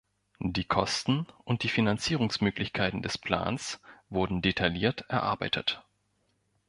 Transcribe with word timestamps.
Die 0.39 0.63
Kosten 0.63 1.27
und 1.43 1.61
die 1.61 1.69
Finanzierungsmöglichkeiten 1.69 3.03
des 3.03 3.19
Plans 3.19 3.79
wurden 4.09 4.41
detailliert 4.41 5.05
erarbeitet. 5.11 5.83